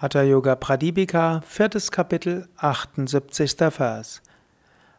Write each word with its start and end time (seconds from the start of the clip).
Hatha 0.00 0.22
Yoga 0.22 0.56
Pradipika, 0.56 1.42
viertes 1.44 1.90
Kapitel, 1.90 2.48
78. 2.56 3.70
Vers. 3.70 4.22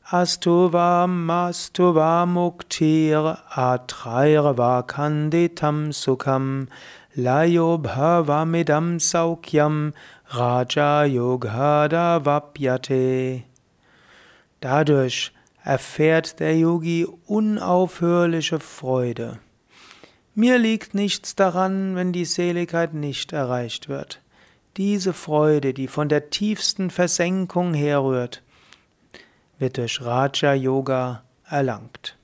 Astuvam 0.06 1.27
astuvam 1.27 2.33
muktir 2.35 3.35
atrairva 3.50 4.85
kanditam 4.85 5.92
sukham 5.92 6.67
layo 7.17 7.79
bhavamidam 7.82 9.00
saukyam 9.00 9.94
raja 10.36 11.08
yoghada 11.10 12.24
vapyate. 12.24 13.46
Dadurch 14.60 15.32
erfährt 15.64 16.40
der 16.40 16.60
Yogi 16.60 17.08
unaufhörliche 17.26 18.60
Freude. 18.60 19.40
Mir 20.36 20.60
liegt 20.60 20.94
nichts 20.94 21.34
daran, 21.34 21.96
wenn 21.96 22.14
die 22.14 22.26
Seligkeit 22.26 22.94
nicht 22.94 23.34
erreicht 23.34 23.90
wird. 23.90 24.22
Diese 24.78 25.12
Freude, 25.14 25.74
die 25.74 25.88
von 25.88 26.08
der 26.08 26.30
tiefsten 26.30 26.90
Versenkung 26.90 27.73
herrührt, 27.73 28.41
wird 29.59 29.78
durch 29.78 30.02
Raja 30.02 30.54
Yoga 30.54 31.23
erlangt. 31.45 32.18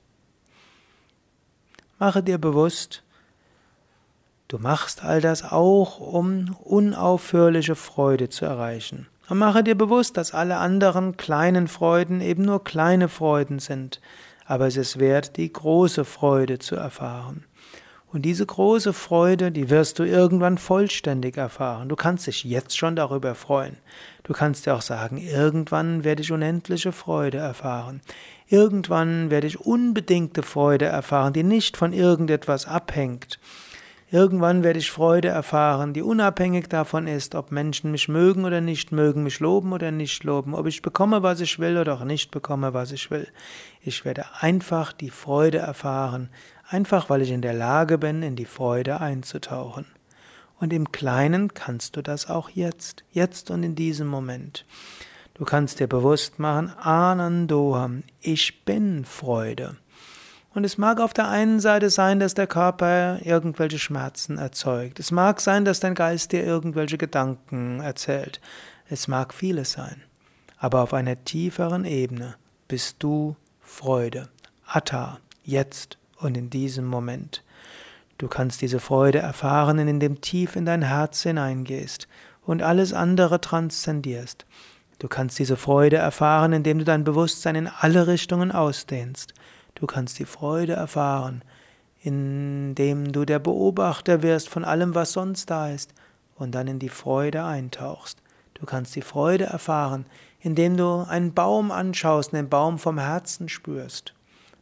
Mache 1.98 2.22
dir 2.22 2.38
bewusst, 2.38 3.02
du 4.48 4.58
machst 4.58 5.04
all 5.04 5.20
das 5.20 5.44
auch, 5.44 6.00
um 6.00 6.56
unaufhörliche 6.64 7.74
Freude 7.74 8.28
zu 8.28 8.44
erreichen. 8.44 9.08
Und 9.28 9.38
mache 9.38 9.62
dir 9.62 9.76
bewusst, 9.76 10.16
dass 10.16 10.32
alle 10.32 10.56
anderen 10.56 11.18
kleinen 11.18 11.68
Freuden 11.68 12.22
eben 12.22 12.44
nur 12.44 12.64
kleine 12.64 13.08
Freuden 13.08 13.58
sind, 13.58 14.00
aber 14.46 14.66
es 14.66 14.76
ist 14.76 14.98
wert, 14.98 15.36
die 15.36 15.52
große 15.52 16.06
Freude 16.06 16.58
zu 16.58 16.76
erfahren. 16.76 17.44
Und 18.10 18.22
diese 18.22 18.46
große 18.46 18.94
Freude, 18.94 19.52
die 19.52 19.68
wirst 19.68 19.98
du 19.98 20.02
irgendwann 20.02 20.56
vollständig 20.56 21.36
erfahren. 21.36 21.90
Du 21.90 21.96
kannst 21.96 22.26
dich 22.26 22.42
jetzt 22.42 22.78
schon 22.78 22.96
darüber 22.96 23.34
freuen. 23.34 23.76
Du 24.22 24.32
kannst 24.32 24.64
dir 24.64 24.74
auch 24.74 24.82
sagen, 24.82 25.18
irgendwann 25.18 26.04
werde 26.04 26.22
ich 26.22 26.32
unendliche 26.32 26.92
Freude 26.92 27.38
erfahren. 27.38 28.00
Irgendwann 28.48 29.30
werde 29.30 29.46
ich 29.46 29.60
unbedingte 29.60 30.42
Freude 30.42 30.86
erfahren, 30.86 31.34
die 31.34 31.42
nicht 31.42 31.76
von 31.76 31.92
irgendetwas 31.92 32.66
abhängt. 32.66 33.38
Irgendwann 34.10 34.62
werde 34.62 34.78
ich 34.78 34.90
Freude 34.90 35.28
erfahren, 35.28 35.92
die 35.92 36.00
unabhängig 36.00 36.68
davon 36.68 37.06
ist, 37.06 37.34
ob 37.34 37.52
Menschen 37.52 37.90
mich 37.90 38.08
mögen 38.08 38.46
oder 38.46 38.62
nicht 38.62 38.90
mögen, 38.90 39.22
mich 39.22 39.38
loben 39.38 39.74
oder 39.74 39.90
nicht 39.90 40.24
loben, 40.24 40.54
ob 40.54 40.66
ich 40.66 40.80
bekomme, 40.80 41.22
was 41.22 41.40
ich 41.40 41.58
will 41.58 41.76
oder 41.76 41.92
auch 41.92 42.04
nicht 42.04 42.30
bekomme, 42.30 42.72
was 42.72 42.90
ich 42.90 43.10
will. 43.10 43.28
Ich 43.82 44.06
werde 44.06 44.24
einfach 44.40 44.94
die 44.94 45.10
Freude 45.10 45.58
erfahren, 45.58 46.30
einfach 46.66 47.10
weil 47.10 47.20
ich 47.20 47.30
in 47.30 47.42
der 47.42 47.52
Lage 47.52 47.98
bin, 47.98 48.22
in 48.22 48.34
die 48.34 48.46
Freude 48.46 48.98
einzutauchen. 48.98 49.84
Und 50.58 50.72
im 50.72 50.90
Kleinen 50.90 51.52
kannst 51.52 51.96
du 51.96 52.02
das 52.02 52.30
auch 52.30 52.48
jetzt, 52.48 53.04
jetzt 53.12 53.50
und 53.50 53.62
in 53.62 53.74
diesem 53.74 54.08
Moment. 54.08 54.64
Du 55.34 55.44
kannst 55.44 55.80
dir 55.80 55.86
bewusst 55.86 56.38
machen, 56.38 56.70
Anandoham, 56.70 58.04
ich 58.22 58.64
bin 58.64 59.04
Freude. 59.04 59.76
Und 60.54 60.64
es 60.64 60.78
mag 60.78 61.00
auf 61.00 61.12
der 61.12 61.28
einen 61.28 61.60
Seite 61.60 61.90
sein, 61.90 62.20
dass 62.20 62.34
der 62.34 62.46
Körper 62.46 63.18
irgendwelche 63.22 63.78
Schmerzen 63.78 64.38
erzeugt. 64.38 64.98
Es 64.98 65.10
mag 65.10 65.40
sein, 65.40 65.64
dass 65.64 65.80
dein 65.80 65.94
Geist 65.94 66.32
dir 66.32 66.44
irgendwelche 66.44 66.98
Gedanken 66.98 67.80
erzählt. 67.80 68.40
Es 68.88 69.08
mag 69.08 69.34
vieles 69.34 69.72
sein. 69.72 70.02
Aber 70.56 70.82
auf 70.82 70.94
einer 70.94 71.22
tieferen 71.24 71.84
Ebene 71.84 72.34
bist 72.66 72.96
du 73.00 73.36
Freude. 73.60 74.28
Atta, 74.66 75.18
jetzt 75.44 75.98
und 76.18 76.36
in 76.36 76.50
diesem 76.50 76.86
Moment. 76.86 77.44
Du 78.16 78.26
kannst 78.26 78.60
diese 78.62 78.80
Freude 78.80 79.18
erfahren, 79.18 79.78
indem 79.78 80.16
du 80.16 80.20
tief 80.20 80.56
in 80.56 80.66
dein 80.66 80.82
Herz 80.82 81.22
hineingehst 81.22 82.08
und 82.44 82.62
alles 82.62 82.92
andere 82.92 83.40
transzendierst. 83.40 84.44
Du 84.98 85.06
kannst 85.06 85.38
diese 85.38 85.56
Freude 85.56 85.96
erfahren, 85.96 86.52
indem 86.52 86.78
du 86.78 86.84
dein 86.84 87.04
Bewusstsein 87.04 87.54
in 87.54 87.68
alle 87.68 88.08
Richtungen 88.08 88.50
ausdehnst. 88.50 89.32
Du 89.78 89.86
kannst 89.86 90.18
die 90.18 90.24
Freude 90.24 90.72
erfahren, 90.72 91.42
indem 92.02 93.12
du 93.12 93.24
der 93.24 93.38
Beobachter 93.38 94.22
wirst 94.22 94.48
von 94.48 94.64
allem, 94.64 94.96
was 94.96 95.12
sonst 95.12 95.50
da 95.50 95.70
ist, 95.70 95.94
und 96.34 96.52
dann 96.56 96.66
in 96.66 96.80
die 96.80 96.88
Freude 96.88 97.44
eintauchst. 97.44 98.20
Du 98.54 98.66
kannst 98.66 98.96
die 98.96 99.02
Freude 99.02 99.44
erfahren, 99.44 100.06
indem 100.40 100.76
du 100.76 101.06
einen 101.08 101.32
Baum 101.32 101.70
anschaust 101.70 102.32
den 102.32 102.48
Baum 102.48 102.80
vom 102.80 102.98
Herzen 102.98 103.48
spürst. 103.48 104.14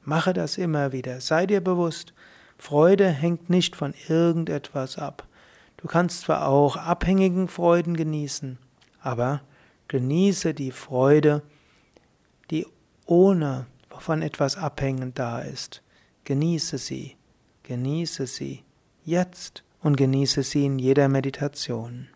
Mache 0.05 0.35
das 0.35 0.59
immer 0.59 0.93
wieder, 0.93 1.23
sei 1.23 1.47
dir 1.47 1.63
bewusst, 1.63 2.13
Freude 2.59 3.09
hängt 3.09 3.49
nicht 3.49 3.75
von 3.75 3.95
irgendetwas 4.09 4.99
ab. 4.99 5.27
Du 5.79 5.89
kannst 5.89 6.23
zwar 6.23 6.47
auch 6.47 6.77
abhängigen 6.77 7.49
Freuden 7.49 7.97
genießen, 7.97 8.59
aber 9.01 9.41
genieße 9.89 10.53
die 10.53 10.73
Freude, 10.73 11.43
die 12.51 12.67
ohne 13.07 13.67
von 14.01 14.23
etwas 14.23 14.57
abhängend 14.57 15.19
da 15.19 15.41
ist. 15.41 15.83
Genieße 16.25 16.79
sie, 16.79 17.17
genieße 17.63 18.27
sie 18.27 18.65
jetzt 19.05 19.63
und 19.81 19.97
genieße 19.97 20.43
sie 20.43 20.67
in 20.67 20.79
jeder 20.79 21.09
Meditation. 21.09 22.09